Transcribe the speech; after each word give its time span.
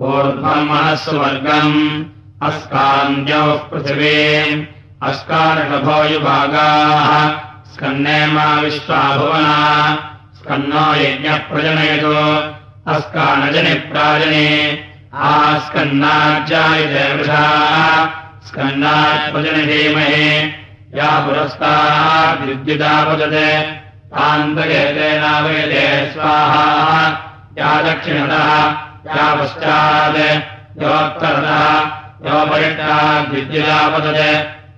ऊर्ध्वम् 0.01 0.69
मनःस्वर्गम् 0.69 2.03
अस्कान्द्योः 2.47 3.45
पृथिवी। 3.45 4.67
अस्कारषभोयुभागाः 5.03 7.31
स्कन्ने 7.73 8.27
मा 8.27 8.59
विश्वाभुवना 8.59 9.97
स्कन्नो 10.35 10.95
यज्ञः 10.95 11.37
प्रजनयतु 11.37 12.13
अस्कानजनिप्राजने। 12.91 14.79
आस्कन्नाज्जायते 15.15 17.15
वृषाः 17.15 17.39
स्कन्नात्पजनि 17.39 18.18
धीमहे 18.57 20.51
या 20.95 21.25
पुरस्ताद्विद्युदापजते 21.25 23.49
तान्तकेतेनावेदे 24.13 26.09
स्वाहा। 26.13 26.67
या 27.57 27.81
दक्षिणतः 27.81 28.71
या 29.17 29.35
पश्चात्। 29.35 30.83
योत्तरतः 30.83 31.65
योपरिष्टाद्विद्युदापतते 32.29 34.31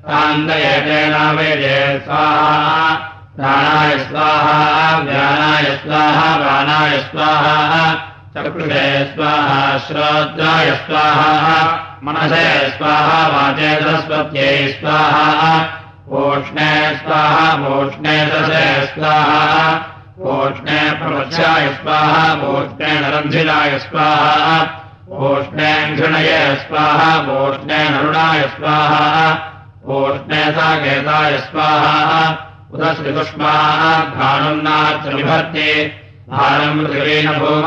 तान्तयेतेनावेदे 0.07 2.01
स्वाहा। 2.05 2.95
प्राणाय 3.35 3.97
स्वाहा 3.97 4.97
व्यानाय 4.97 5.63
स्वाहा 5.63 6.37
प्राणाय 6.37 6.97
स्वाहा 6.97 7.95
चक्षुषे 8.37 9.11
स्वाहा 9.15 9.77
श्रोत्राय 9.77 10.71
स्वाहा 10.71 11.90
मनसे 12.05 12.45
स्वाहा 12.77 13.17
वाचे 13.31 13.71
सरस्वत्यै 13.81 14.53
स्वाहा 14.79 15.51
ओष्णे 16.19 16.71
स्वाहा 17.01 17.43
वोष्णे 17.63 18.15
दशे 18.31 18.63
स्वाहा 18.85 19.43
ओष्णे 20.31 20.79
प्रवच्याय 21.01 21.67
स्वाहा 21.75 22.23
वोष्णे 22.41 22.93
नरन्धिराय 22.99 23.77
स्वाहा 23.79 24.57
ओष्णे 25.29 25.71
घृणये 25.95 26.41
स्वाहा 26.65 27.15
वोष्णे 27.29 27.79
नरुणाय 27.89 28.41
स्वाहा 28.57 29.25
ओष्णे 29.99 30.43
साकेताय 30.57 31.37
स्वाहा 31.49 32.21
उदश्रिदुष्माः 32.73 33.81
घाणुन्नात्रविभर्ति 34.19 35.71
भारम् 36.29 36.85
पृथिवीन 36.85 37.33
भूम 37.39 37.65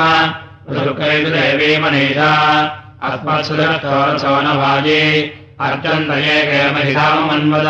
ऋतुकैतुदेवी 0.76 1.76
मनीषा। 1.82 2.32
अस्मत्सुरक्षोरसो 3.06 4.34
न 4.44 4.46
भाजी 4.60 5.00
अर्चन्तये 5.66 6.36
केमहिधामन्वद 6.50 7.68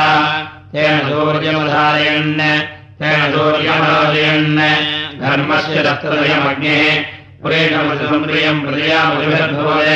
तेन 0.74 0.94
सूर्यमधारयन् 1.08 2.30
तेन 3.00 3.20
सूर्यमधारयन् 3.32 4.60
धर्मस्य 5.22 5.78
दत्तदयमग्निः 5.86 6.84
पुरेणमसुप्रियम् 7.42 8.62
प्रजयामधिभिर्भवय 8.66 9.90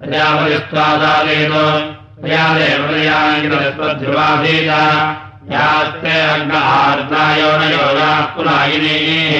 प्रजापतिस्त्वादालयतो 0.00 1.64
प्रजादेवदयाङ्गिरस्वध्रुवाधीत 2.20 4.70
यास्ते 5.54 6.14
अग्नहार्तायो 6.34 7.50
न 7.60 7.62
योगाः 7.72 8.20
पुरायिनीः 8.36 9.34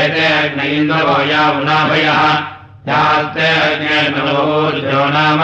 एते 0.00 0.24
अग्न 0.40 0.60
इन्द्रवो 0.78 1.18
या 1.30 1.42
मुनाभयः 1.52 2.20
यास्ते 2.88 3.48
अग्नेर्नवोर्जो 3.64 5.02
नाम 5.14 5.42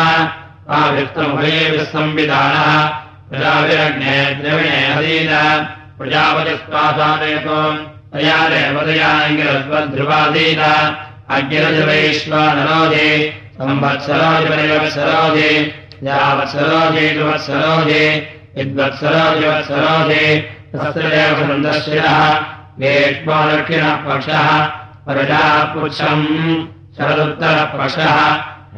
संविधानः 1.92 2.70
संवत्सरोधिपरिवत्सरोधि 13.58 15.52
यावत्सरोधि 16.08 17.06
दुवत्सरोधि 17.18 18.04
यद्वत्सरोधिवत्सरोधि 18.58 20.24
तस्त्रदेव 20.72 21.36
सन्दर्शिनः 21.48 22.18
वेष्मो 22.80 23.38
दक्षिणः 23.50 23.94
पक्षः 24.08 24.50
परजाः 25.06 25.64
शरदुत्तरपक्षः। 26.98 28.16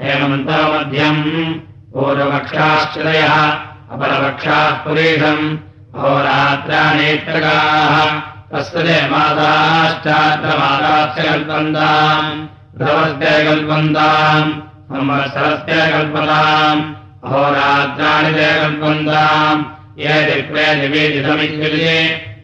हेमन्तमध्यम् 0.02 1.54
पूर्वपक्षाश्चरयः 1.92 3.54
अपरपक्षाः 3.90 4.70
पुरीषम्। 4.70 5.58
अहोरात्राणेत्रगाः। 5.94 8.20
तस्य 8.52 9.08
माताश्चात्रमातास्य 9.10 11.22
कल्पन्ताम्। 11.22 12.46
ध्रुवस्य 12.78 13.44
कल्पन्ताम् 13.44 14.60
संवत्सरस्य 14.60 15.92
कल्पताम्। 15.92 16.94
अहोरात्राणि 17.24 18.34
ते 18.34 18.60
कल्पन्ताम्। 18.60 19.64
ये 19.98 20.14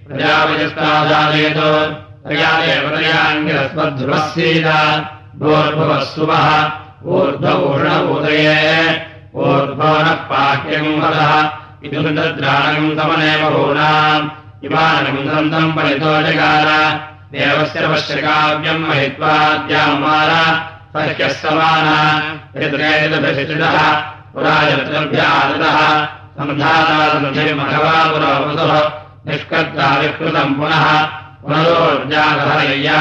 प्रजापतिस्तादालयतो 0.08 1.70
प्रजादेवतयाङ्गिरस्वध्रुवस्येत 2.26 4.66
भूर्भुवः 5.40 6.00
सुवः 6.12 6.46
ऊर्ध्वभूषणभूतये 7.14 8.54
ऊर्ध्वो 9.46 9.90
नः 10.04 10.12
पाह्यम् 10.30 11.00
वदः 11.02 11.32
विदुन्दद्राणम् 11.82 12.94
तमनेव 12.98 13.42
भूनाम् 13.56 14.30
इमानम् 14.66 15.20
सन्तम् 15.28 15.74
फलितो 15.76 16.12
जगार 16.26 16.68
देवस्य 17.32 17.88
पश्यकाव्यम् 17.92 18.86
महित्वाद्यामार 18.88 20.32
सह्यः 20.94 21.32
समाना 21.42 21.98
विकृतम् 30.02 30.54
पुनः 30.58 30.86
पुनरोर्जागहरय्या 31.42 33.00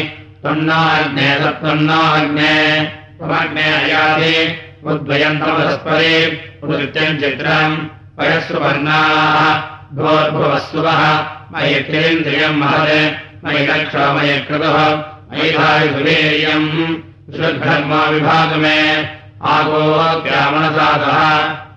त्वन्नो 0.41 0.79
अग्ने 0.93 1.27
सत्त्वन्नो 1.41 1.99
अग्ने 2.17 2.53
त्वमग्ने 3.17 3.67
अयाधि 3.81 4.37
उद्वयन्तमसस्परे 4.89 6.15
उदृत्यम् 6.63 7.19
चित्रम् 7.21 7.75
वयस्सुवर्णाः 8.19 9.37
भोर्भुवस्सुवः 9.97 11.01
मयि 11.53 11.77
किरिन्द्रियम् 11.89 12.59
महत् 12.61 13.45
मयि 13.45 13.61
रक्षो 13.69 14.03
मयि 14.17 14.35
कृतः 14.49 14.77
मयि 15.29 15.47
धायि 15.57 15.85
सुवीर्यम् 15.93 16.69
श्रुद्धर्मा 17.37 18.01
विभागमे 18.09 18.77
आगो 19.55 19.81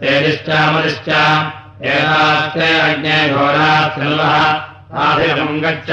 तेदिष्टामदिश्च 0.00 1.08
एतास्ते 1.92 2.68
अग्ने 2.80 3.16
घोरास्तनुवः 3.36 4.34
साधिकम् 4.92 5.60
गच्छ। 5.64 5.90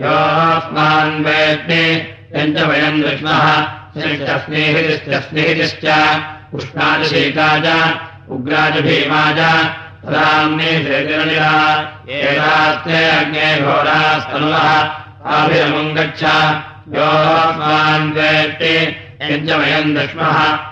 योऽस्मान् 0.00 1.24
वेत्ति 1.24 1.84
यम् 2.36 2.54
च 2.54 2.66
वयम् 2.70 3.02
विष्मः 3.04 3.44
स्नेहितिश्च 3.96 5.08
स्नेहितिश्च 5.28 5.86
उष्णादिशीता 6.54 7.48
च 7.64 7.66
उग्रा 8.36 8.64
च 8.70 8.80
भीमा 8.86 9.24
च 9.38 9.40
एतास्ते 12.20 12.98
अग्ने 13.18 13.48
घोरास्तनुवः 13.60 14.68
आभिरमुम् 15.36 15.94
गच्छ। 15.96 16.22
योस्मान् 16.96 18.12
वेत्ति 18.16 18.76
यञ्च 19.30 19.50
वयम् 19.52 19.94
दक्ष्मः 19.96 20.69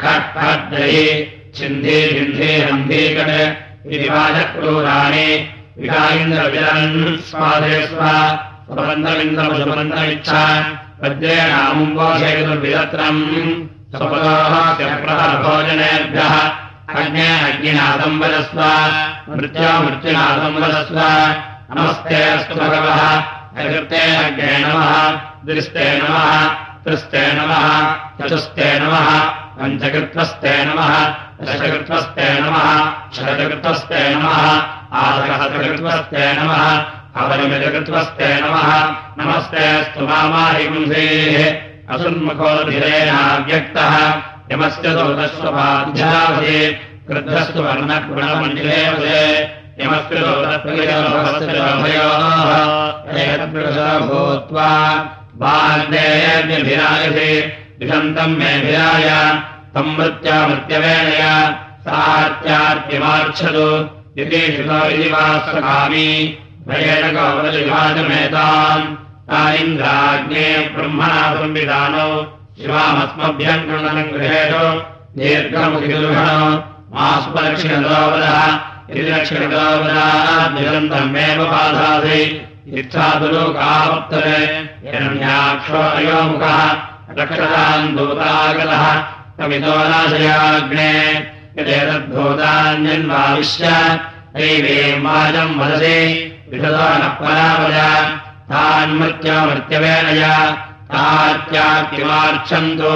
खट् 0.00 0.26
खड्डहि 0.38 1.06
छिन्धे 1.56 1.98
छिन्धे 2.14 2.50
हन्धीकट 2.70 3.30
इति 3.92 4.08
वाचक्रूराणि 4.14 5.28
विकायिन्द्रविरन् 5.80 6.96
स्वाधयस्व 7.28 8.00
स्वबन्धमिन्द्रपशुबन्धमिच्छा 8.66 10.42
वज्रेणामुम्बोधेतुर्विदत्रम् 11.02 13.22
स्वपदोः 13.96 14.54
भोजनेभ्यः 15.44 16.34
अग्ने 17.00 17.28
अग्निनाथम् 17.48 18.20
वदस्व 18.22 18.60
मृत्या 19.36 19.70
मृत्युनाथम् 19.86 20.58
वदस्व 20.62 20.98
नमस्ते 21.76 22.18
अस्तु 22.34 22.54
भगवः 22.60 23.00
अकृते 23.62 24.02
अग्ने 24.24 24.52
नमः 24.64 24.92
दृष्टे 25.48 25.86
नमः 26.02 26.28
त्रिस्ते 26.84 27.22
नमः 27.38 27.66
चतुस्ते 28.20 28.68
नमः 28.80 29.08
पञ्चकृत्वस्ते 29.58 30.50
नमः 30.68 30.90
दशकृत्वस्ते 31.40 32.24
नमः 32.40 32.66
शतकृत्वस्ते 33.16 34.00
नमः 34.14 34.42
आसहस्रकृत्वस्ते 35.02 36.24
नमः 36.38 36.64
अवनिमितकृत्वस्ते 37.22 38.28
नमः 38.42 38.68
नमस्ते 39.20 39.62
अस्तु 39.76 40.02
मामाहिपुंसेः 40.10 41.38
असुन्मुखोभिरेणाव्यक्तः 41.94 43.94
यमस्य 44.52 44.86
दोदस्वपाध्यावसे 44.98 46.60
क्रुद्धस्तु 47.08 47.60
वर्णगुणमण्डिले 47.66 48.80
वसे 48.92 49.24
यमस्य 49.80 50.16
दोदत्वयोः 50.26 51.16
भूत्वा 54.08 54.70
द्विषन्तम् 57.78 58.36
मेभिराय 58.36 59.08
तम् 59.74 59.98
मृत्या 59.98 60.46
मृत्यवेणय 60.46 61.22
ब्रह्मणा 70.76 71.34
संविधानो। 71.34 72.08
शिवामस्मभ्यम् 72.62 73.66
कृणनम् 73.66 74.12
गृहेषु। 74.12 74.64
दीर्घमुखिदुर्घणो। 75.16 76.76
मास्पदक्षिणदोवदः 76.94 78.58
इति 78.90 79.12
दक्षिणदोवदाद्विरन्तमेव 79.12 81.44
बाधासि 81.44 82.20
इच्छादुलोकावत्तरे 82.74 84.70
हिरण्याक्षो 84.84 85.74
अयोमुखः 85.74 86.95
रक्षताम् 87.14 87.94
दूतागतः 87.96 88.84
कवितो 89.38 89.74
नाशयाग्ने 89.90 90.92
यदेतद्धूतान्यन्वाविश्य 91.58 93.66
दैवीम् 94.36 95.04
वाजम् 95.06 95.58
वदसि 95.60 96.00
विशतो 96.50 96.88
न 97.02 97.04
परावय 97.20 97.78
तान्मृत्यामृत्यवेनय 98.50 100.24
तात्याक्तिमार्च्छन्तु 100.90 102.94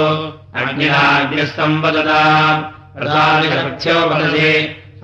अग्निराग्निः 0.59 1.49
सम्वदता 1.55 2.21
प्रसादिशक्ष्यो 2.97 3.97
वदसि 4.11 4.51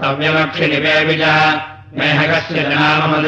सव्यमक्षिनिपेऽपि 0.03 1.15
च 1.23 1.25
मेहकस्य 1.97 2.59
जनाममद 2.69 3.27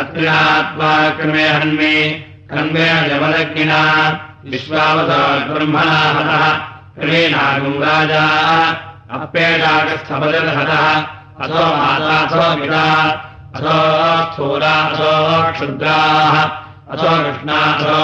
अत्रिणात्मा 0.00 0.92
क्रमे 1.16 1.46
हन्मे 1.48 1.94
क्रमेण 2.50 3.08
जमदग्निना 3.08 3.80
विश्वावता 4.50 5.18
ब्रह्मणा 5.48 5.98
हतः 6.14 6.44
क्रमेणागुम् 6.94 7.82
राजा 7.82 8.22
अप्येडाकस्थपदहतः 9.16 10.82
अथो 11.44 11.62
पिता 12.60 12.82
अथो 16.92 17.12
कृष्णाथो 17.22 17.94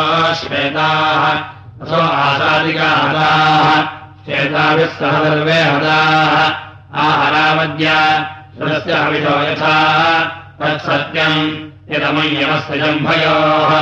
श्वेताः 0.41 1.23
अथो 1.83 2.01
आसादिका 2.23 2.89
हताः 3.03 3.69
श्वेताभिः 4.25 4.97
सह 5.01 5.19
सर्वे 5.25 5.61
हताः 5.61 6.35
आहरामद्य 7.05 7.99
स्वस्य 8.57 8.95
हविषो 9.03 9.37
यथा 9.51 9.77
तत्सत्यम् 10.63 11.41
यदमय्यमस्य 11.95 12.79
जम्भयोः 12.81 13.73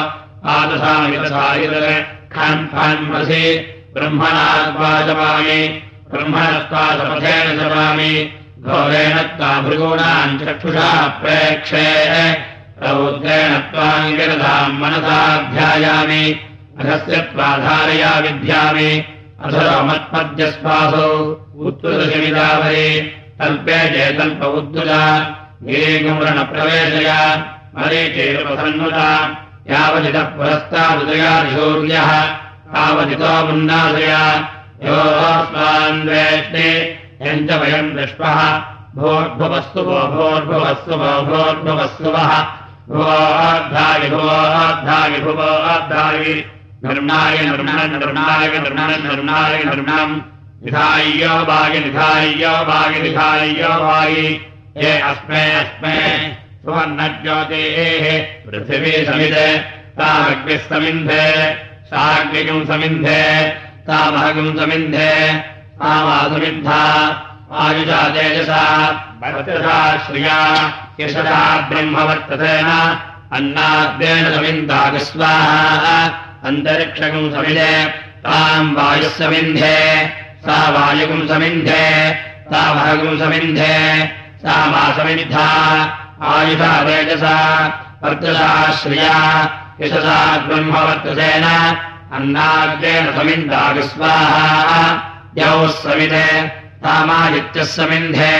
आदशामितसारितरे 0.56 1.96
खन् 2.36 2.66
खन्मसि 2.72 3.44
ब्रह्मणात्वा 3.94 4.90
सपथेन 6.98 7.46
जपामि 7.58 8.12
घोरेण 8.66 9.16
त्वा 9.36 9.50
भृगूणाम् 9.66 10.38
चक्षुषा 10.40 10.90
प्रेक्षे 11.20 11.86
रौद्रेण 12.82 13.52
त्वाङ्गिरधाम् 13.72 14.78
मनसाध्यायामि 14.80 16.24
अधस्य 16.80 17.20
त्वाधारया 17.32 18.12
विद्यामि 18.24 18.90
अधरमत्मद्यस्वासौ 19.46 21.08
उत्तुदशमिदावरे 21.68 22.88
तल्पे 23.38 23.78
चेतल्प 23.94 24.44
उद्दुला 24.58 25.02
गिरिगुम्रणप्रवेशय 25.68 27.10
मरीचेरपसन्नुता 27.78 29.08
यावदितः 29.70 30.26
पुरस्तादुदयादिशौर्यः 30.36 32.10
तावदितो 32.74 33.32
मुन्नादय। 33.46 34.12
योस्मान्वेष्टे 34.86 36.68
यम् 37.22 37.46
च 37.48 37.58
वयम् 37.60 37.94
दृष्पः 37.96 38.38
भोर्भुवस्तु 38.98 39.80
वो 39.88 39.98
भोर्भुवस्तु 40.16 40.94
वो 41.02 41.10
भोर्भुवस्तुवः। 41.30 42.32
भुवोद्धायि 42.90 44.08
भुवोद्धायि 44.10 45.20
भुवोद्धायि 45.20 46.34
निर्णाय 46.84 47.36
निर्णन् 47.38 47.92
निर्णाय 47.92 48.48
निर्णन् 48.48 49.02
निर्णाय 49.06 49.54
निर्णम् 49.64 50.14
निधाय्यो 50.64 51.34
वागि 51.48 51.78
निधाय्यो 51.78 52.52
वागि 52.68 53.00
निधाय्यो 53.02 53.72
वागि 53.84 54.28
ये 54.76 54.98
अस्मे 55.10 55.42
अस्मे 55.60 55.96
सुवर्णज्योतेः 56.66 58.06
पृथिवी 58.44 58.92
समिते 59.06 59.46
तामग्निः 59.98 60.62
समिन्धे 60.70 61.26
साग्निकम् 61.90 62.64
समिन्धे 62.70 63.20
तामहगम् 63.88 64.56
समिन्धे 64.56 65.10
तामासमिद्धा 65.80 66.78
आयुषा 67.62 68.00
तेजसा 68.14 68.62
श्रिया 70.06 70.38
यशसा 71.00 71.42
ब्रह्मवर्तसेन 71.68 72.70
अन्नाद्येन 73.38 74.26
समिन्दागस्वाहा 74.36 75.94
अन्तरिक्षकम् 76.50 77.30
समिधे 77.34 77.70
ताम् 78.24 78.74
वायुः 78.78 79.14
समिन्धे 79.20 79.76
सा 80.46 80.56
वायुकम् 80.78 81.28
समिन्धे 81.30 81.84
तामहगम् 82.50 83.20
समिन्धे 83.22 83.76
सा 84.42 84.56
आयुषा 86.24 86.72
तेजसा 86.84 87.36
वर्तसा 88.02 88.50
श्रिया 88.80 89.16
यशसा 89.80 90.20
ब्रह्मवर्तसेन 90.46 91.44
अन्नाद्येन 92.16 93.06
समिन्दागस्वाहा 93.16 94.80
यौः 95.38 95.66
समिधे 95.82 96.28
तामादित्यः 96.84 97.68
समिन्धे 97.76 98.32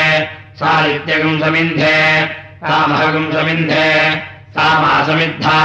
सादित्यगम् 0.61 1.41
समिन्धे 1.43 1.99
तामहगम् 2.65 3.33
समिन्धे 3.37 3.85
तामासमिद्धा 4.57 5.59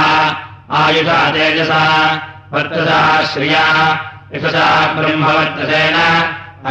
आयुषा 0.82 1.18
तेजसा 1.36 1.82
वर्तसा 2.52 3.00
श्रिया 3.32 3.64
यशसा 4.34 4.68
ब्रह्मवर्चसेन 5.00 5.98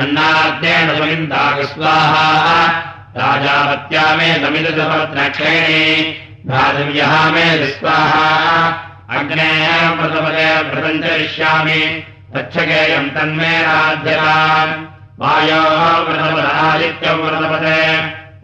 अन्नाद्येन 0.02 0.96
समिन्दागस्वाहा 1.02 2.26
राजावत्या 3.16 4.16
मे 4.16 4.34
समिदसपत्नक्षेणे 4.34 6.12
भ्रातव्यः 6.46 7.30
मे 7.32 7.58
विस्वाहा 7.58 8.28
अग्नेः 9.10 9.90
प्रथमते 9.90 10.64
प्रपञ्चरिष्यामि 10.64 12.04
तच्छकेयम् 12.36 13.10
तन्मे 13.10 13.62
राध्यताम् 13.62 14.86
वायोः 15.22 15.98
व्रतपदादित्यम् 15.98 17.22
व्रतपदे 17.22 17.82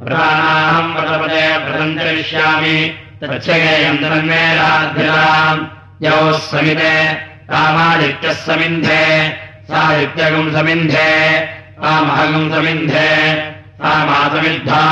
प्रधानाहम् 0.04 0.94
व्रतपदे 0.96 1.48
प्रपञ्चरिष्यामि 1.58 2.78
तच्छकेयम् 3.24 3.98
तन्मे 3.98 4.56
राध्यताम् 4.56 5.66
यौः 6.04 6.40
समिते। 6.40 7.14
रामादित्यः 7.52 8.34
समिन्धे। 8.34 9.30
साहित्यगम् 9.70 10.54
समिन्धे। 10.54 11.40
रामहगम् 11.84 12.52
समिन्धे 12.52 13.57
रामासमिद्धा 13.82 14.84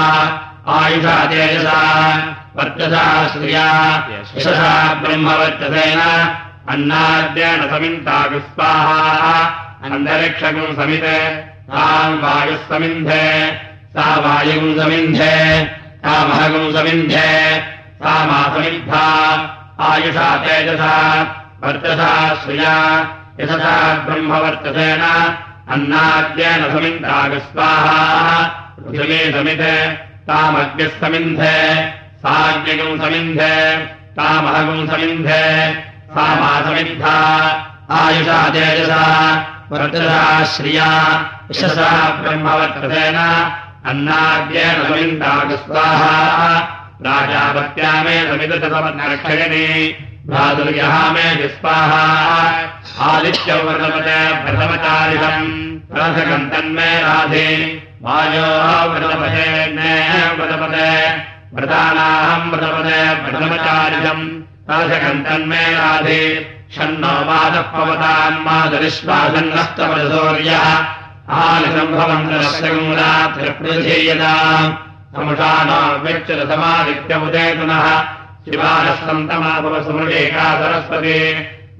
आयुषा 0.67 1.25
तेजसा 1.25 1.79
वर्चसा 2.55 3.27
श्रिया 3.27 3.95
यशसा 4.35 4.93
ब्रह्मवर्चसेन 4.93 5.99
अन्नाद्येन 6.69 7.69
समिन्तागुस्वाहा 7.69 9.45
अन्तरिक्षगम् 9.83 10.75
समिते। 10.75 11.35
ताम् 11.35 12.19
वायुः 12.19 12.57
समिन्धे। 12.57 13.53
सा 13.89 14.19
वायुगुम् 14.19 14.79
समिन्धे। 14.79 15.63
तामहगुम् 16.05 16.73
समिन्धे। 16.73 17.59
सा 17.95 18.25
मासमिद्धा 18.25 19.05
आयुषा 19.81 20.35
तेजसा 20.35 21.23
वर्चसा 21.63 22.35
श्रिया 22.35 22.99
यशसा 23.39 23.93
ब्रह्मवर्चसेन 23.93 25.01
अन्नाद्येन 25.69 26.77
समिन्तागस्वाहा 26.77 28.61
पृथिवी 28.77 29.19
समिते 29.33 29.73
तामग्निः 30.27 30.95
समिन्धे 31.01 31.57
साज्ञगम् 32.23 32.99
समिन्धे 33.01 33.53
तामहगुम् 34.17 34.87
समिन्धे 34.87 35.43
सा 36.15 36.25
मासमिद्धा 36.39 37.15
आयुषा 37.99 38.39
तेजसा 38.55 39.03
वर्चसा 39.71 40.19
श्रिया 40.55 40.89
यशसा 41.51 41.91
ब्रह्मवर्चसेन 42.19 43.17
अन्नाद्येन 43.91 44.83
समिन्तागस्वाहा 44.89 46.11
राजापत्या 47.07 47.93
मे 48.03 48.17
समितसमर्क्षयिणी 48.29 49.65
भ्रातुर्यः 50.27 50.95
मे 51.15 51.25
विस्वाहा 51.41 52.05
आदित्यवर्तपते 53.09 54.19
प्रथमचारिषम् 54.43 55.51
रथकम् 55.97 56.49
तन्मे 56.51 56.91
राधे। 57.01 57.49
वायोः 58.05 58.69
व्रतपते 58.89 59.45
व्रतपते 60.37 60.89
व्रतानाहम् 61.55 62.49
व्रतपते 62.51 62.99
प्रथमचारिषम् 63.21 64.25
रथकम् 64.69 65.23
तन्मे 65.25 65.63
राधे 65.75 66.21
षण्णो 66.75 67.13
मादः 67.29 67.65
पवताम् 67.73 68.43
मादरिश्वासन्नस्तपदसौर्यः 68.45 70.65
आलिसम्भवन्तरस्यगुरात्रिप्रधीयता 71.41 74.33
समुषानो 75.15 75.81
व्यक्तिरसमादित्यमुदेतुनः 76.05 77.85
शिवानः 78.45 78.97
सन्तमाभवसमृडेका 79.05 80.47
सरस्वती। 80.61 81.19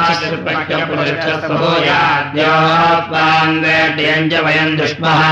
प्रतिष्ठस्य 0.87 1.49
भूयाद्योस्मान् 1.61 3.61
वेट्यम् 3.65 4.29
च 4.31 4.33
वयम् 4.47 4.77
दुष्मः। 4.77 5.23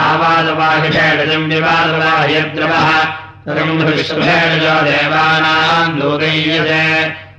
आवादवाहिषेडजम् 0.00 1.50
विवादवाह्यद्रवः। 1.52 2.88
देवानाम् 4.86 5.98
लोकय्यते 5.98 7.25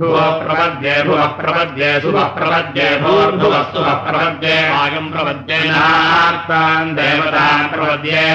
भुवः 0.00 0.26
प्रपद्ये 0.40 0.92
भुवः 1.06 1.30
प्रपद्ये 1.38 1.86
शुभः 2.00 2.26
प्रपद्ये 2.34 2.88
भूर्भुवः 3.02 3.62
सुभः 3.70 3.94
प्रपद्ये 4.04 4.56
वायुम् 4.70 5.08
प्रपद्ये 5.12 5.58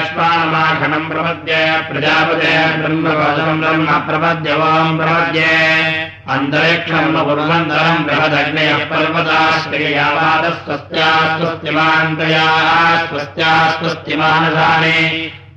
स्वानमाखनम् 0.07 1.07
प्रपद्ये 1.11 1.59
प्रजापते 1.89 2.51
ब्रह्मवचनम् 2.81 3.61
ब्रह्म 3.61 3.99
प्रपद्य 4.07 4.55
वाम् 4.61 4.97
कुर्वन्तरम् 7.29 8.03
बृहदग्नयः 8.07 8.83
पर्वताश्रयावादः 8.89 10.59
स्वस्त्या 10.65 11.07
स्वस्तिमान्तया 11.37 12.45
स्वस्त्या 13.07 13.53
स्वस्तिमानसानि 13.79 14.99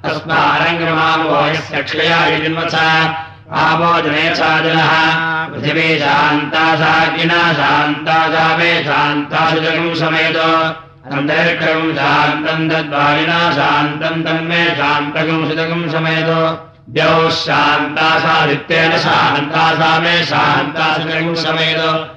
तस्मारङ्गमामोहस्य 0.03 1.84
क्षया 1.84 2.25
युजिन्वसा 2.25 3.24
आमोजने 3.53 4.35
साजनः। 4.35 5.15
पृथिवी 5.47 5.99
शान्ता 5.99 6.75
सागिना 6.75 7.53
शान्ता 7.53 8.27
सामे 8.27 8.83
शान्ता 8.83 9.49
सुजगम् 9.49 9.95
समेतो। 9.95 10.63
अन्तरिक्षम् 11.11 11.93
शान्तम् 11.93 12.69
तद्वारिणा 12.69 13.51
शान्तम् 13.51 14.23
तन्मे 14.23 14.65
शान्तकम् 14.65 15.49
सुतकम् 15.49 15.89
समेतो। 15.89 16.71
द्यौः 16.89 17.29
शान्ता 17.29 18.19
सादित्येन 18.19 18.91
शान्ता 18.91 19.73
सा 19.73 19.99
मे 19.99 20.23
शान्ता 20.23 20.93
सुतकम् 20.93 21.35
समेतो 21.35 22.16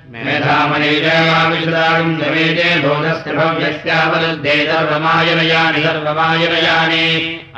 मेधामनीजयामिषदागम् 0.13 2.15
समेजे 2.21 2.69
भोगस्य 2.83 3.33
भव्यस्यावरुद्धे 3.37 4.55
सर्वमायनयानि। 4.69 5.83
सर्वमायनयानि 5.83 7.05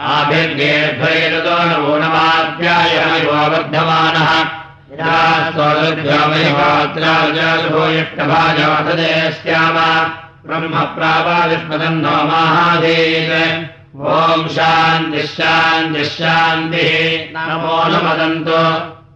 आभिर्गेर्भयतो 0.10 1.56
नवो 1.70 1.94
नमाध्यायामि 2.04 3.24
वर्धमानः 3.30 4.30
यष्टभाजवसदे 7.98 9.10
ब्रह्म 10.48 10.76
प्रावायुष्मदम् 10.96 12.02
नो 12.06 12.16
माहाधीर 12.30 13.32
ॐ 14.14 14.40
शान्तिश्शान्तिश्शान्तिः 14.56 16.96
नमो 17.36 17.78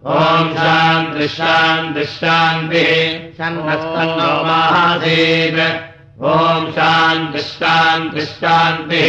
न 0.04 0.06
मदन्तो 0.06 0.06
ॐ 0.06 0.08
शान्तिश्शान्तिश्शान्तिः 0.56 2.90
सन्नस्तन्नो 3.38 4.30
माहाधीर 4.46 5.58
ॐ 6.22 6.24
शान्तिश्शान्तिश्शान्तिः 6.76 9.08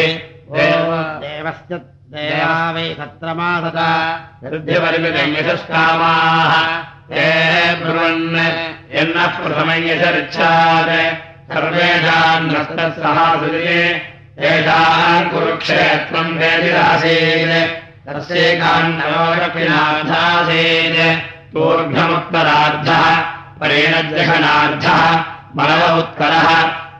देवस्य 1.21 1.73
देवा 2.13 2.62
वै 2.75 2.88
सत्रमासता। 2.99 3.89
वृद्धिवर्मितयशस्कामाः 4.43 6.54
हे 7.13 7.30
ब्रुवन् 7.82 8.38
यन्नः 8.95 9.34
प्रथमयशरिच्छात् 9.43 10.93
सर्वेषाम् 11.52 12.49
नस्तत्सहासुरे 12.54 13.82
येषाम् 14.41 15.30
कुरुक्षेत्रम् 15.32 16.38
वेदिरासीत् 16.39 17.54
तस्यैकान्नवोरपिनार्थासीत् 18.08 21.00
पूर्भ्यमुत्तरार्धः 21.54 23.04
परेण 23.60 23.94
जघनार्धः 24.12 25.02
मलव 25.58 25.82
उत्तरः 26.00 26.50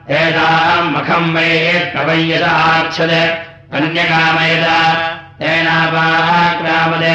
तेषाम् 0.08 0.92
मखम् 0.94 1.32
वै 1.34 1.52
कवय्यदार्च्छद 1.94 3.12
अन्यकामयद 3.78 4.66
तेनापाक्रामद 5.40 7.06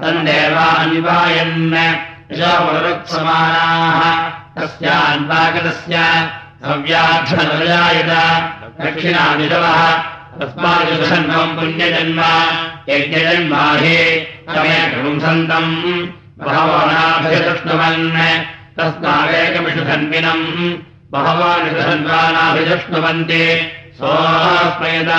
तन्देवानिवायन् 0.00 1.60
यशोपरुत्समानाः 2.30 4.00
तस्यान्वागतस्य 4.56 5.96
हव्यार्थनवजायत 6.68 8.12
दक्षिणादिशवः 8.80 9.78
तस्मादुषन्वम् 10.38 11.54
पुण्यजन्म 11.58 12.20
यज्ञजन्माहि 12.88 13.96
तमेकपुंसन्तम् 14.54 15.72
बहवनाभिदृष्णवन् 16.38 18.06
तस्मादेकमिषुधन्विनम्। 18.76 20.44
बहवानिषन्वानाभिदृष्णवन्ति 21.12 23.44
सोऽस्मयत 23.98 25.10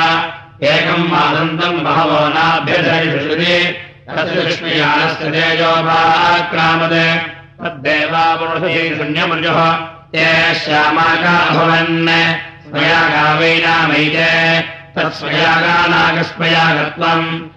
एकम् 0.63 1.13
आनन्दम् 1.13 1.83
बहवो 1.83 2.19
नाभ्यधरिषुति 2.27 3.57
तस्य 4.09 4.41
लक्ष्मीयानस्य 4.41 5.25
तेजोपाक्रामद 5.31 6.95
तद्देवापुरुषै 7.61 8.95
शून्यमृजः। 8.97 9.59
ते 10.13 10.27
श्यामाकाभवन्। 10.55 12.09
स्वयागावैनामैते 12.67 14.29
तत्स्वयागानागस्मयागत्वम् 14.95 17.56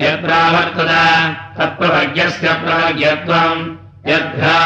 यत्प्रावर्तत 0.00 0.90
तत्प्रभज्ञस्य 1.58 2.48
प्रवर्ग्यत्वम् 2.62 3.60
यद्धा 4.10 4.56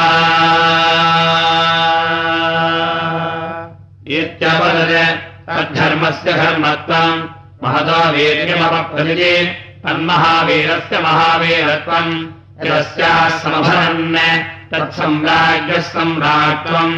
इत्यपदत् 4.18 5.20
तद्धर्मस्य 5.48 6.32
धर्मत्वम् 6.40 7.20
महतो 7.62 8.00
वीर्यमपप्रति 8.14 9.34
तन्महावीरस्य 9.84 10.98
महावीरत्वम् 11.06 12.14
यस्याः 12.68 13.28
समभरन् 13.42 14.16
तत्सम्राज्ञः 14.72 15.80
सम्राट्त्वम् 15.92 16.96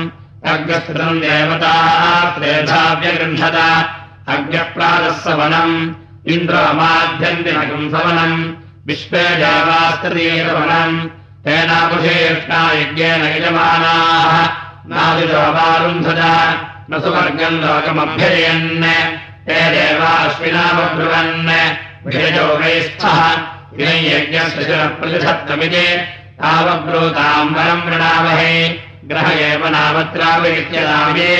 अग्रस्तम् 0.53 1.21
देवताः 1.25 2.25
त्रेधाव्यगृह्णत 2.39 3.59
अग्रप्रातः 4.35 5.19
सवनम् 5.25 5.77
इन्द्रमाध्यन्तिनकम् 6.33 7.91
सवनम् 7.95 8.37
विश्वे 8.87 9.25
देवास्ततीरवनम् 9.43 10.99
तेनापुषेष्टा 11.45 12.61
यज्ञेन 12.81 13.23
यजमानाः 13.35 14.35
नादिरोपारुन्धत 14.93 16.21
न 16.91 17.01
सुवर्गम् 17.05 17.61
लोकमभ्यजयन् 17.65 18.85
ते 19.47 19.59
देवाश्विनामब्रुवन् 19.75 21.51
विषयोगैस्थः 22.07 23.21
यज्ञस्य 23.81 24.65
शिरप्रतिशत्तमिति 24.69 25.87
तावब्रूताम् 26.39 27.55
वरम् 27.57 27.85
वृणामहे 27.87 28.55
ग्रह 29.11 29.29
एव 29.51 29.67
नामत्रावित्यदामे 29.75 31.35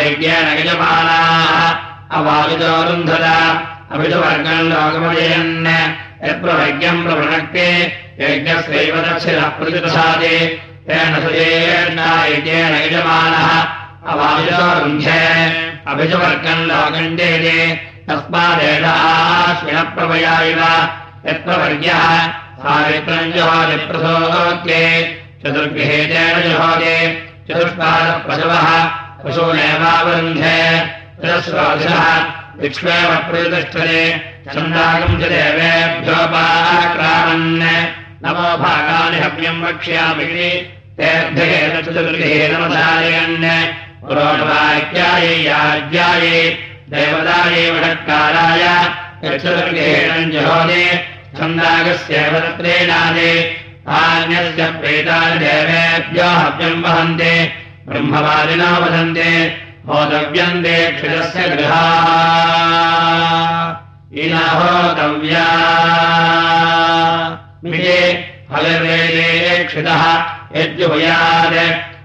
यज्ञेन 0.06 0.48
यजमानाः। 0.60 1.62
अवाविदोरुन्धर 2.18 3.26
अभिषवर्गम् 3.94 4.70
लोकमजयन् 4.72 5.70
यत्र 6.28 6.50
वर्ग्यम् 6.60 7.04
प्रवृणक्ते 7.06 7.68
तेन 10.88 11.14
यज्ञेन 12.34 12.74
यजमानः। 12.84 13.48
अवाविदोरुन्ध्ये 14.12 15.22
अभिषवर्गम् 15.92 16.68
तस्मादेषाश्विनः 18.08 19.84
प्रवया 19.96 20.36
इव 20.52 20.62
यत्र 21.28 21.52
वर्यः 21.62 22.06
सावित्रम् 22.64 23.32
जुहोदि 23.36 23.78
प्रसोद्ये 23.90 24.82
चतुर्गृहेतेन 25.44 26.36
जुहोदे 26.48 26.98
चतुष्पादप्रसवः 27.48 28.68
पशूनेवावरुन्धे 29.24 30.60
प्रतिष्ठते 33.30 34.02
च 34.46 34.56
देवेभ्योपाक्रामन् 35.34 36.44
नमो 38.24 38.50
भागानि 38.64 39.18
हव्यम् 39.24 39.64
वक्ष्यामि 39.64 40.28
तेभ्येन 41.00 41.74
चतुर्गृहे 41.86 42.42
नमधारयन् 42.54 43.48
पुरोणवाक्यायै 44.04 45.36
याज्ञायै 45.48 46.40
देवतायै 46.94 47.66
वषट्काराय 47.74 48.64
चतुर्गृहेण 49.24 50.32
जहोदे 50.32 50.84
देवेभ्यो 55.44 56.28
हव्यम् 56.40 56.84
वहन्ते 56.86 57.34
ब्रह्मवादिना 57.88 58.70
वदन्ते 58.84 59.32
होतव्यन्ते 59.88 60.76
क्षिरस्य 60.98 61.48
गृहा। 61.54 61.86
इनहोतव्या 64.24 65.48
फलवेदे 68.52 69.30
क्षितः 69.70 70.04
यज्जुहुयात् 70.58 71.58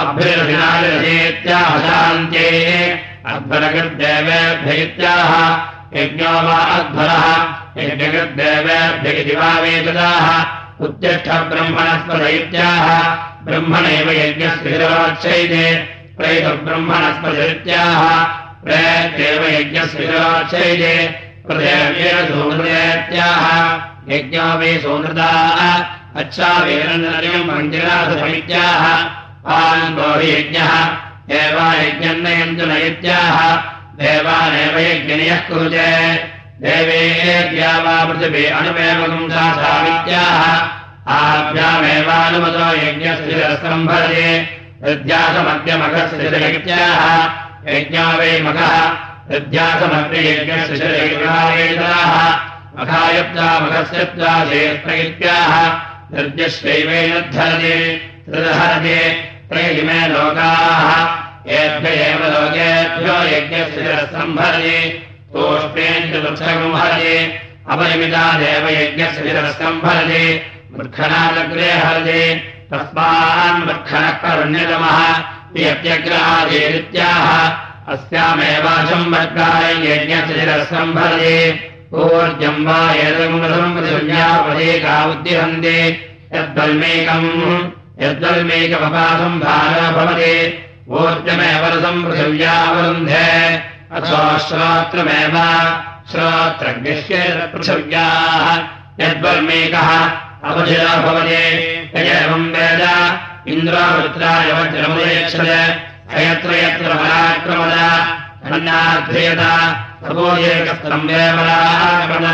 अभ्रिरभिनालिरजेत्याह 0.00 1.78
शान्त्यै। 1.78 3.00
अध्वरकृद्देवेभ्यैत्याह 3.26 5.32
यज्ञो 6.00 6.30
वा 6.30 6.58
अध्वरः। 6.78 7.26
वा 9.36 9.60
वेददाः 9.60 10.28
उत्तिष्ठ 10.84 11.28
ब्रह्मणैव 13.44 14.10
यज्ञस्य 14.10 14.76
शिरोच्छैदे 19.92 20.94
प्रदेव्येन 21.46 22.26
सूनृदेत्याह 22.30 23.44
यज्ञो 24.12 24.46
वै 24.60 24.72
सूनृदाः 24.84 25.60
अच्छावेरम् 26.20 27.46
मञ्जिरासमित्याह 27.50 28.82
आन्वो 29.58 30.08
हि 30.20 30.28
यज्ञः 30.32 30.72
इत्याह 32.88 33.38
देवानेव 34.00 34.76
यज्ञनियः 34.78 35.40
कुरुते 35.48 35.88
देवेद्या 36.62 37.72
वा 37.84 37.96
पृथिवी 38.10 38.44
अणुमेवकम् 38.58 39.30
सामित्याह 39.30 40.40
आभ्यामेवानुमतो 41.16 42.68
यज्ञस्य 42.84 43.26
शिरस्कम्भरते 43.26 44.57
हृद्यासमद्यमघस्तिशलैत्याः 44.84 47.02
यज्ञा 47.74 48.06
वै 48.18 48.32
मघः 48.46 48.74
हृद्यासमद्ययज्ञस्तिशलैकाः 49.30 52.14
त्रयिमे 59.50 60.00
लोकाः 60.12 60.88
एव 61.58 61.84
लोकेभ्यो 62.32 63.16
यज्ञस्य 63.34 63.86
सम्भरति 64.12 64.80
अपरिमिता 67.72 68.24
देवयज्ञस्य 68.42 69.20
विरस्कम्भरति 69.22 70.24
मूर्खणादग्रे 70.72 71.70
हरति 71.84 72.22
तस्मान् 72.72 73.68
यत्यग्रहादेत्याह 75.56 77.28
अस्यामेवाचम् 77.92 79.12
वर्गाय 79.12 79.72
यज्ञस्य 79.72 80.40
शिरस्कम्भरते 80.40 81.36
ऊर्जम् 81.92 82.66
वा 82.66 82.92
एतमुपदेका 82.92 85.04
उद्दिहन्ते 85.04 85.78
यद्वल्मेकम् 86.34 87.70
यद्वल्मेकमपासम् 88.04 89.40
भारः 89.40 89.90
भवति। 89.90 90.36
ऊर्जमेव 90.88 91.64
रसम् 91.64 92.04
पृथिव्यावरुन्धे। 92.04 93.26
अथो 93.96 94.38
श्रोत्रमेव 94.38 95.36
श्रोत्रग्निश्येत 96.10 97.50
पृथिव्याः 97.52 98.56
यद्वल्मेकः 99.00 100.27
अवधिरो 100.44 100.92
भवति 101.02 101.34
एवम् 102.00 102.52
वेद। 102.54 102.82
इन्द्रावृत्राय 103.48 104.48
वज्रमुदयच्छद। 104.52 105.48
अयत्र 106.14 106.50
यत्र 106.54 106.90
पराक्रमद 106.94 107.74
धन्याध्रियत 108.44 109.42
तपोयेकस्तम्बेवराक्रमद 110.02 112.26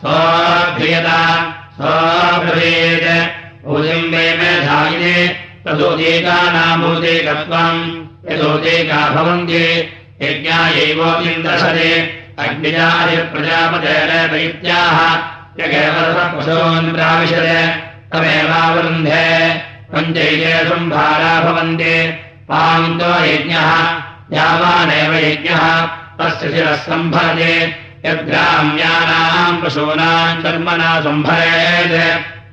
सोऽध्रियत 0.00 1.08
सोऽब्रवीत् 1.78 3.10
भूतिम् 3.64 4.10
वे 4.12 4.24
मेधायिने। 4.38 5.16
तदोदेकानामोदेकत्वम् 5.64 7.80
यदोदेका 8.32 9.00
भवन्ति 9.14 9.64
यज्ञायैवोदिन्दशते 10.22 11.90
अग्निजायप्रजापतेन 12.38 14.10
दैत्याः 14.32 14.98
यगेवपशोन् 15.60 16.92
प्राविशते 16.94 17.60
तमेवावरुन्धे 18.12 19.24
पञ्चैले 19.92 20.52
सम्भारा 20.68 21.32
भवन्ति 21.44 21.96
पान्तो 22.48 23.12
यज्ञः 23.24 23.70
यावानेव 24.36 25.12
यज्ञः 25.24 25.64
तस्य 26.18 26.50
शिरः 26.52 26.76
सम्भरते 26.84 27.54
यद्ग्राम्यानाम् 28.06 29.60
पशूनाम् 29.62 30.42
कर्मणा 30.44 30.92
सम्भरेत् 31.06 31.96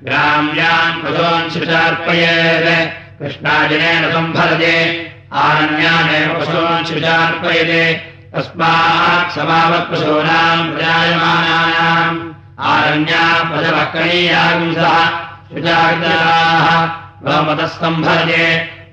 ग्राम्यान् 0.08 1.02
पशून् 1.04 1.50
शुचार्पयेत् 1.54 2.70
कृष्णाजनेन 3.20 4.12
सम्भरते 4.14 4.76
आरण्यानेव 5.46 6.34
पशून् 6.40 6.86
शुचार्पयते 6.92 7.84
तस्मात् 8.34 9.32
समावत्पशूनाम् 9.36 10.72
प्रजायमानानाम् 10.76 12.29
आरण्या 12.68 13.24
शुचाग्राः 15.50 16.68
गोमतः 17.26 17.68
सम्भरते 17.76 18.44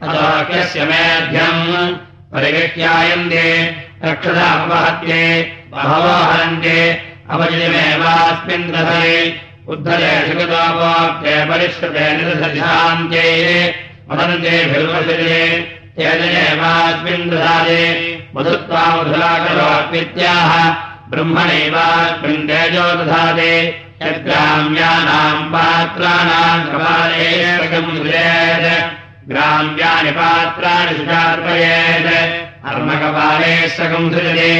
अतोक्यस्य 0.02 0.84
मेध्यम् 0.90 1.96
परिगृह्यायन्ते 2.32 3.44
रक्षदापहत्ये 4.04 5.24
बहवो 5.72 6.14
हरन्ते 6.30 6.78
अवजिमेवास्मिन् 7.34 8.70
रथे 8.76 9.12
उद्धरेषु 9.74 10.38
गतोपोक्ते 10.38 11.34
परिष्कृते 11.50 12.06
निरसशान्त्ये 12.16 13.28
वदन्ते 14.10 14.56
भिर्वशरे 14.72 15.44
तेजनेवास्मिन् 15.98 17.30
दधाते 17.30 17.82
मधुत्वा 18.36 18.84
मधुराकरोत्वित्याह 18.96 20.50
ब्रह्मणैवास्मिन् 21.10 22.48
तेजो 22.48 22.86
दधाते 22.98 23.52
यद्ग्राम्यानाम् 24.02 25.44
पात्राणाम् 25.52 26.66
कपाले 26.70 27.30
सृजेत्। 27.56 28.66
ग्राम्यानि 29.30 30.10
पात्राणि 30.10 30.94
सकम् 33.68 34.12
सृजते। 34.12 34.52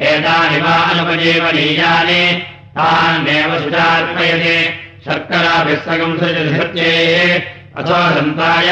एतानि 0.00 0.60
वा 0.60 0.74
अनुपजीवनीयानि 0.90 2.22
तान्येव 2.76 3.58
सुचार्पयते 3.58 4.56
शर्कराभिः 5.04 5.80
सकम् 5.86 6.18
सृजते 6.18 6.92
अथो 7.78 7.98
सन्ताय 8.14 8.70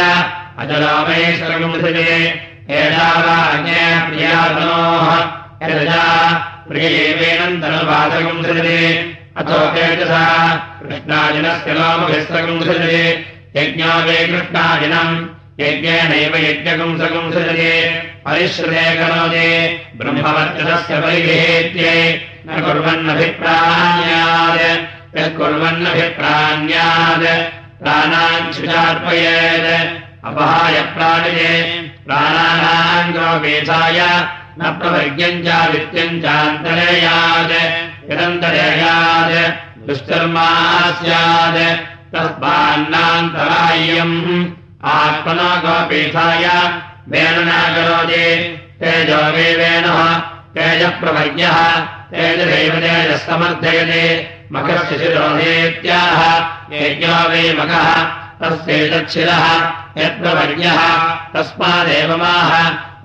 यजा 5.63 6.56
प्रियेवेनन्तरवासकम् 6.69 8.45
सृजते 8.45 9.15
अथो 9.37 9.67
तेजसा 9.67 10.57
कृष्णाजिनस्य 10.57 11.75
लोमभिः 11.75 12.25
सकम् 12.25 12.63
सृजते 12.63 13.25
यज्ञो 13.57 13.87
वे 13.87 14.27
कृष्णाजिनम् 14.27 15.27
यज्ञेनैव 15.61 16.37
यज्ञकंसकम् 16.37 17.33
सृजते। 17.33 18.03
परिश्रुते 18.25 18.75
करोति 18.75 19.81
ब्रह्मवर्चसस्य 19.97 21.01
परिगृहेत्ये। 21.01 22.27
न 22.49 22.61
कुर्वन्नभिप्राण्यात् 22.61 25.19
यत्कुर्वन्नभिप्राण्यात् 25.19 27.83
प्राणान् 27.83 28.53
शुचार्पयेत्। 28.53 30.27
अपहाय 30.27 30.83
प्राणिजे 30.83 31.91
प्राणानाम् 32.07 33.13
गोपेधाय 33.13 34.01
न 34.59 34.61
प्रवर्ग्यम् 34.79 35.45
चादित्यम् 35.47 36.21
चान्तरेयात् 36.25 37.55
यदन्तरेयात् 38.11 39.35
दुष्कर्मा 39.87 40.49
स्यात् 41.01 41.61
तस्मान्नान्तराय्यम् 42.13 44.17
आत्मना 44.95 45.51
गोपीठाय 45.65 46.47
करोति 47.77 48.25
तेजो 48.81 49.21
वे 49.35 49.47
वेणः 49.59 50.01
तेजप्रवर्ग्यः 50.57 51.59
तेजदैव 52.11 52.75
तेजः 52.85 53.17
समर्थयते 53.27 54.05
मखस्य 54.53 54.99
शिरोहेत्याह 54.99 56.21
यज्ञो 56.81 57.17
वे 57.31 57.43
मखः 57.61 57.89
तस्यैतच्छिरः 58.41 59.47
तस्मादेव 61.35 62.11
माह 62.23 62.53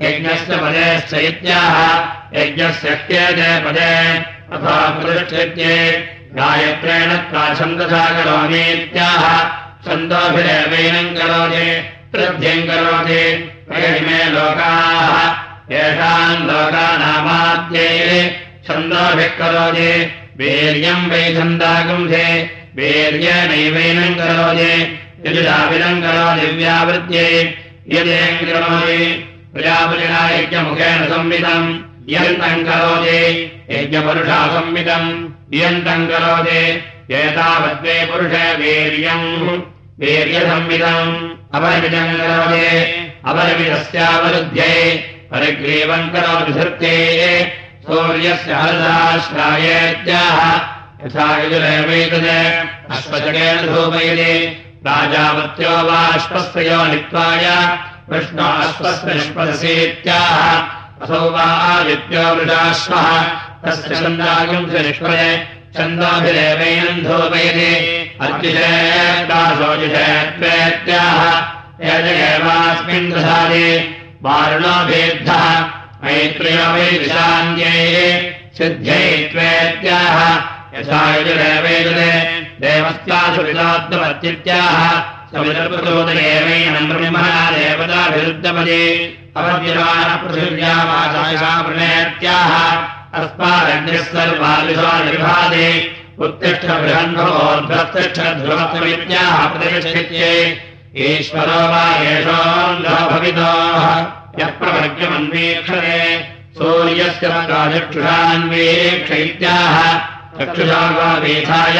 यज्ञस्य 0.03 0.57
पदेश्च 0.63 1.13
इत्याह 1.29 1.75
यज्ञस्य 2.37 2.95
क्येते 3.07 3.49
पदे 3.65 3.91
तथा 4.51 4.75
प्रतिष्ठित्ये 4.99 5.75
गायत्रेण 6.37 7.11
त्वा 7.29 7.43
छन्दसा 7.59 8.03
करोमीत्याह 8.17 9.23
छन्दोभिरेवैनम् 9.85 11.15
करोति 11.17 11.65
वृद्धिम् 12.13 12.67
करोति 12.69 13.23
मे 14.07 14.19
लोकाः 14.35 15.11
येषाम् 15.73 16.45
लोकानामाद्ये 16.47 17.87
छन्दोभिः 18.67 19.37
करोति 19.39 19.91
वीर्यम् 20.39 21.09
वै 21.11 21.23
छन्दागुंसे 21.35 22.25
वीर्येणैवैनम् 22.77 24.19
करोति 24.21 24.71
यजुषाभिनम् 25.25 26.01
करोति 26.05 26.47
व्यावृत्यै 26.61 27.27
यदेम् 27.95 28.45
करोति 28.47 29.03
प्रजापतिना 29.53 30.29
यज्ञमुखेन 30.29 31.05
संवितम्। 31.05 31.79
यन्तम् 32.09 32.65
करोति। 32.65 33.51
यज्ञपरुषा 33.69 34.47
संवितम्। 34.47 35.29
इयन्तम् 35.53 36.07
करोति। 36.07 36.83
एतावद्वे 37.15 38.05
पुरुषे 38.05 38.55
वीर्यम्। 38.55 39.61
वीर्यसंविदम् 39.99 41.29
अपरमिदम् 41.55 42.17
करोति। 42.17 42.67
अपरमिदस्यावरुध्ये 43.25 44.97
परिग्रीवम् 45.31 46.09
करोति 46.09 46.51
धृत्ये। 46.51 47.43
सूर्यस्य 47.83 48.53
हरदाश्रायेत्याह। 48.53 49.51
यथा 51.05 51.43
यजुरेवैतत् 51.43 52.91
अश्वचकेन 52.91 53.75
धूपयति। 53.75 54.57
राजावत्यो 54.87 55.69
वा 55.69 56.07
अश्वस्य 56.07 56.87
नित्वाय 56.87 57.79
कृष्णो 58.11 58.43
अश्वस्य 58.43 59.13
निष्पदसीत्याह 59.13 60.39
असौ 61.03 61.19
वा 61.33 61.43
आदित्यो 61.73 62.23
वृषाश्वः 62.35 63.07
तस्य 63.65 63.95
वारुणोभेद्धः। 74.25 75.45
मैत्र्यो 76.03 76.65
वै 76.73 76.89
विशान्त्यै 77.01 78.35
सिद्ध्यै 78.57 79.07
त्वेत्याह। 79.31 80.17
यथा 80.75 81.01
यजुरेवैतते 81.15 82.11
देवस्यासु 82.61 83.41
विदात्तमत्युत्याह 83.41 84.77
सविदर्पतोदयेवैनम् 85.33 86.87
ब्रह्मणा 86.89 87.35
अस्मादग्निः 93.19 94.03
सर्वादिशो 94.07 94.91
उत्तिष्ठ 96.25 96.65
ध्रुवत्वमित्याह 98.41 99.37
प्रतिष्ठित्ये। 99.53 100.33
ईश्वरो 101.07 101.61
वा 101.71 101.85
यः 104.39 104.49
प्रवर्ग्यमन्वीक्षते 104.59 105.99
सूर्यस्य 106.57 107.27
इत्याह 109.23 109.77
चक्षुषा 110.37 110.81
वा 110.97 111.09
वेधाय 111.23 111.79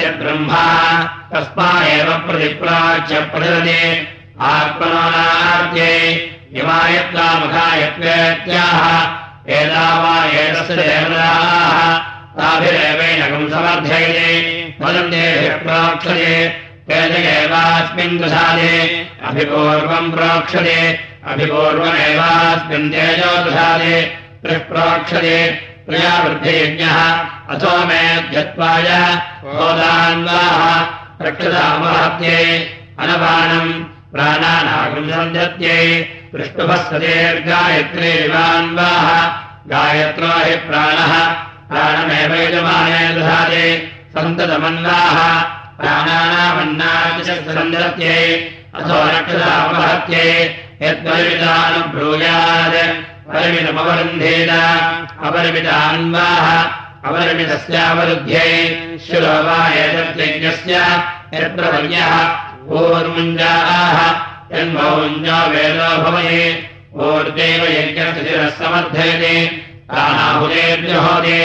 यद्ब्रह्मा 0.00 0.66
तस्मा 1.32 1.68
एव 1.86 2.08
प्रतिप्राच्य 2.26 3.14
प्रचलति। 3.32 3.80
आत्मनोनार्थे 4.50 5.90
इमायत्वामुखायत्वेत्याह 6.54 7.60
एता 9.52 9.98
वा 9.98 10.24
एतस्य 10.24 11.06
ताभिरेवैनकम् 12.38 13.50
समर्थयते। 13.50 14.50
वदन्तेभिः 14.80 15.56
प्रोक्षते। 15.56 16.48
तेन 16.88 17.12
एवास्मिन् 17.12 18.18
दशादे 18.18 19.08
अभिपूर्वम् 19.24 20.12
प्रोक्षते। 20.12 21.00
अभिपूर्वमेवास्मिन् 21.26 22.92
तेजो 22.92 23.50
दशादे 23.50 24.18
प्रोक्षते। 24.46 25.50
प्रियावृद्धियज्ञः। 25.86 27.12
अथो 27.50 27.86
मे 27.86 28.30
ध्यत्वाय। 28.30 29.18
गोदान्वाः 29.44 30.86
रक्षतामहत्ये 31.26 32.58
अनपानम् 32.98 33.84
प्राणानागम् 34.14 35.10
सञ्जत्यै 35.10 36.19
पृष्टुभस्वतेर्गायत्रीवान्वाः 36.32 39.08
गायत्रो 39.72 40.32
हि 40.44 40.54
प्राणः 40.66 41.12
प्राणमेव 41.70 42.32
यजमाने 42.42 43.00
दधाते 43.16 43.64
सन्ततमन्वाः। 44.14 45.18
रक्षतामहत्यै 49.14 50.30
यद्वरिमितानुब्रूयात् 50.82 52.78
परिमितमवरुन्धेन 53.30 54.52
अपरिमितान्वाः 55.26 56.46
अपरिमितस्यावरुध्ये 57.08 58.46
शिरो 59.06 59.34
वा 59.46 59.58
एतद्यज्ञस्य 59.82 60.74
यत्र 61.34 61.64
वर्यः 61.74 62.12
ऊर्मुञ्जाः 62.78 63.98
यन्मौञ्जो 64.54 65.38
वेदो 65.50 65.90
भवये 66.02 66.46
ऊर्जैव 66.94 67.62
यज्ञस्य 67.64 68.28
शिरः 68.28 68.48
समर्थयते 68.48 69.34
प्राणाहुतेर्जहोदे 69.90 71.40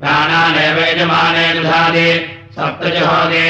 प्राणानेव 0.00 0.78
यजमाने 0.78 1.46
दधाति। 1.54 2.10
सप्तजहोदे 2.56 3.46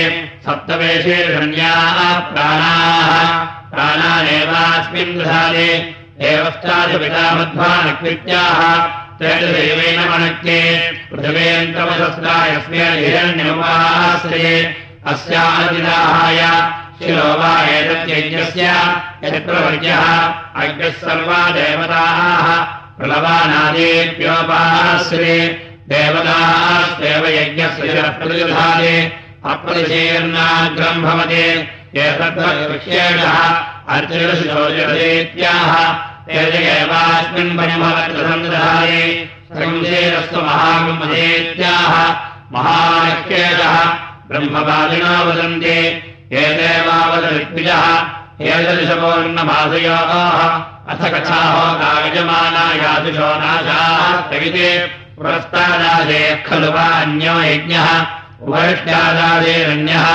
सप्तवेशीर्षण्याः 0.46 2.18
प्राणाः। 2.18 3.10
प्राणानेवास्मिन् 3.70 5.18
दधाति। 5.18 5.70
देवश्चाधिपितामध्वानकृत्याः 6.20 8.60
तेजदेवेन 9.18 10.00
मनक्ये। 10.00 10.62
पृथिवेन्तमसस्रायस्मेन 11.12 12.92
हिरण्यमुपाश्रये 12.92 14.56
अस्यादिदाहाय 15.06 16.40
शिरो 17.02 17.28
वा 17.40 17.50
एतद्यज्ञस्य 17.74 18.64
यत्प्रवर्यः 19.24 20.02
अग्निः 20.62 20.96
सर्वा 21.02 21.38
देवताः 21.56 22.48
प्रलवानादेव्योपाश्रये 22.98 25.36
देवतास्तेव 25.92 27.24
यज्ञस्य 27.36 27.86
शिरः 27.92 28.10
प्रतिदधाते 28.18 28.92
अप्रतिशीर्णाग्रम् 29.52 31.04
भवते 31.06 31.46
अर्जुनशोचरेत्याह 33.96 35.72
तेज 36.28 36.54
एवास्मिन् 36.74 37.56
परिमवत्रसन्दधाये 37.58 39.02
संशेरस्तु 39.56 40.38
महागुमधेत्याह 40.50 41.92
महालक्ष्येषः 42.54 43.74
ब्रह्मवादिनो 44.28 45.16
वदन्ति 45.28 45.76
ये 46.32 46.42
देवावदृग्विजः 46.58 47.86
अथ 50.92 51.02
कथाहोकायजमाना 51.12 52.64
यादृशो 52.82 53.30
नाशास्त्रिविते 53.40 54.68
पुरस्तादादेः 55.16 56.38
खलु 56.46 56.70
वा 56.74 56.86
अन्यो 57.00 57.34
यज्ञः 57.42 57.88
उपरिष्ट्यादादेरन्यः 58.46 60.06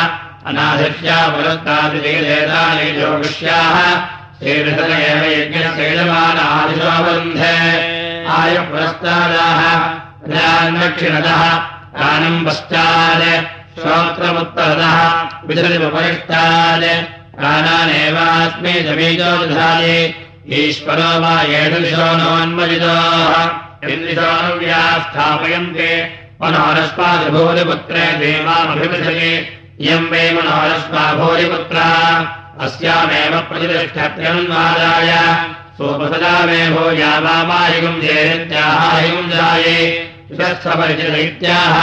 अनादिष्या 0.49 1.17
पुरस्तादिदेदानेजोगुष्याः 1.35 3.77
श्रीरसन 4.39 4.91
एव 4.95 5.21
यज्ञस्य 5.31 5.83
यजमानादिशो 5.91 6.95
बन्धे 7.05 7.55
पुरस्तादाः 8.71 9.61
दानम् 11.99 12.43
पश्चात् 12.45 13.23
श्रोत्रमुत्तरतः 13.79 14.97
विधृतिमुपरिष्टात् 15.47 16.85
प्राणानेवास्मै 17.37 18.73
समीचो 18.87 19.31
दधाति। 19.39 19.97
ईश्वरो 20.59 21.09
वा 21.21 21.33
एषदिशो 21.41 22.07
नोन्मजितोः 22.17 23.35
इन्द्रिशोऽनुव्या 23.89 24.81
स्थापयन्ते। 24.99 25.89
मनोरस्मादिभूरिपुत्रे 26.41 28.05
देवामभिवृधये 28.21 29.31
इयम् 29.81 30.09
वै 30.11 30.25
मनोरस्मा 30.31 31.03
भूरिपुत्रा 31.13 31.89
अस्यामेव 32.61 33.39
प्रतिष्ठत्यन्वादाय 33.49 35.11
सोपसदा 35.77 36.35
मे 36.45 36.61
भूया 36.69 37.13
वामायुगम् 37.19 38.01
जेत्याहायुगम् 38.01 39.31
जाये। 39.31 39.79
सुतस्थपरिचित 40.27 41.15
इत्याह 41.15 41.75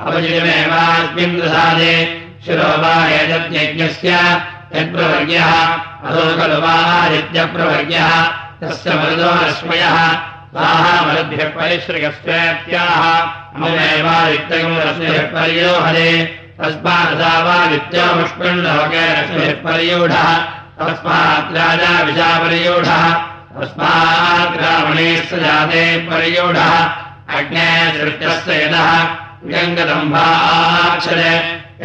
अपचितमेवास्मिन् 0.00 1.40
दधाते 1.40 1.94
शिरो 2.44 2.68
वा 2.82 2.94
एतद्यज्ञस्य 3.16 4.10
यत्प्रवर्यः 4.76 5.52
अधो 6.06 6.24
खलु 6.38 6.58
वा 6.62 6.74
आदित्यप्रवर्यः 7.00 8.10
तस्य 8.60 8.94
मरुदो 8.94 9.30
रश्मयः। 9.44 9.98
ताः 10.54 10.84
मरुद्भ्यः 11.06 11.48
परिश्रयस्वेत्याह 11.56 13.02
ममेवादित्यगम् 13.60 14.78
पर्योहरे 15.34 16.10
तस्मादसा 16.60 17.32
वा 17.44 17.58
पर्यूढः। 19.64 20.28
तस्मात् 20.80 21.52
राजा 21.56 21.92
विशापर्यूढः 22.02 23.04
तस्मात् 23.54 24.56
रावणेश्व 24.62 25.36
जाते 25.36 25.84
पर्यूढः। 26.10 26.74
अग्ने 27.38 27.70
सृष्टस्य 27.96 28.64
यदः 28.64 29.19
व्यङ्गदम्भाक्षर 29.48 31.20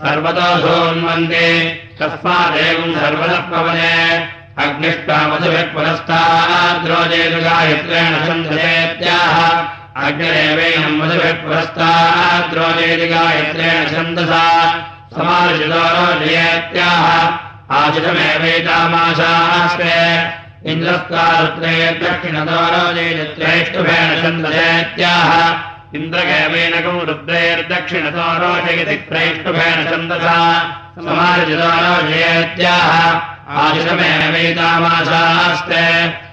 सर्वतोऽधोन्वन्दे 0.00 1.46
तस्मादेवम् 1.98 2.94
सर्वतः 2.94 3.40
पवने 3.40 3.96
अग्निष्टामधुभिः 4.58 5.62
पुरस्ताद्रोजेतुगायत्रेण 5.62 8.12
छन्दसेत्याह। 8.26 9.36
अग्निरेवेणम् 10.06 10.98
मधुभिः 10.98 11.32
पुरस्ताद्रोजेतुगायत्रेण 11.32 13.80
छन्दसा। 13.90 14.44
समार्जितोरोजयेत्याह 15.16 17.04
आशिषमेवैतामाशास्ते। 17.76 19.96
इन्द्रस्तारुत्रे 20.72 21.74
दक्षिणतोरोजयित्रैष्टुभेण 22.02 24.08
छन्दसेत्याह 24.22 25.30
इन्द्रगेवेणकम् 25.94 27.06
रुद्रैर्दक्षिणतो 27.08 28.26
रोचयति 28.40 28.96
प्रैष्टुभेण 29.08 29.78
छन्दसा। 29.90 30.36
समार्जितो 30.96 31.70
रोचयेत्याह 31.84 32.90
आशिषमेवैतामाशास्ते 33.62 35.84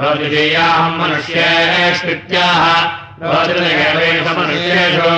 रोचयाहम् 0.00 0.98
मनुष्येष्वित्याह। 1.00 2.62
रोचनदेवेषु 3.22 4.32
मनुष्येषु 4.40 5.10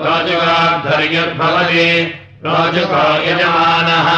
रोजुगाद्धर्युर्भवति 0.05 1.89
रोजुको 2.47 3.03
यजमानः। 3.27 4.09